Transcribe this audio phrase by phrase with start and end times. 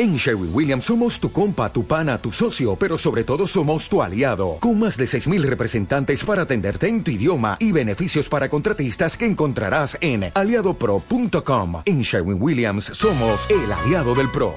[0.00, 4.00] En Sherwin Williams somos tu compa, tu pana, tu socio, pero sobre todo somos tu
[4.00, 9.16] aliado, con más de 6.000 representantes para atenderte en tu idioma y beneficios para contratistas
[9.16, 11.82] que encontrarás en aliadopro.com.
[11.84, 14.54] En Sherwin Williams somos el aliado del PRO.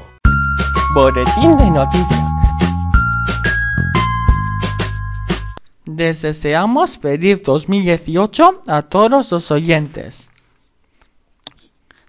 [0.93, 2.29] Boletín de noticias.
[5.85, 10.31] Deseamos feliz 2018 a todos los oyentes.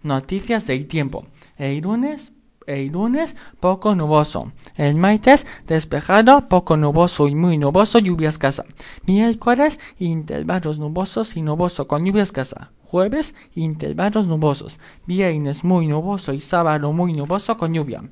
[0.03, 1.27] Noticias del tiempo.
[1.57, 2.33] El lunes
[2.67, 4.53] el lunes poco nuboso.
[4.77, 8.65] El martes despejado, poco nuboso y muy nuboso, lluvia escasa.
[9.07, 12.71] Miércoles intervalos nubosos y nuboso con lluvia escasa.
[12.85, 14.81] Jueves intervalos nubosos.
[15.07, 18.03] Viernes muy nuboso y sábado muy nuboso con lluvia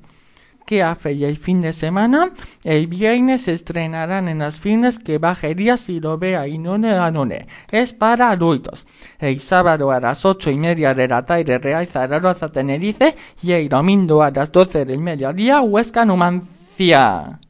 [0.70, 2.30] que hace el fin de semana.
[2.62, 7.10] El viernes se estrenarán en las fines que bajaría si lo vea y no a
[7.10, 7.48] none.
[7.72, 8.86] Es para adultos.
[9.18, 13.68] El sábado a las ocho y media de la tarde Real Zaragoza Tenerife y el
[13.68, 17.40] domingo a las doce del mediodía Huesca Numancia.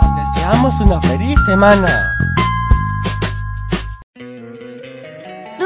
[0.00, 2.09] Os deseamos una feliz semana.